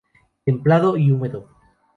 [0.45, 1.47] Templado y húmedo